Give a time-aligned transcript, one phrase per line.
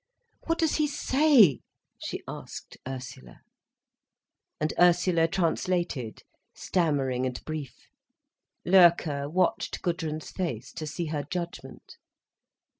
[0.47, 1.59] "What does he say?"
[1.99, 3.41] she asked Ursula.
[4.59, 6.23] And Ursula translated,
[6.55, 7.75] stammering and brief.
[8.65, 11.97] Loerke watched Gudrun's face, to see her judgment.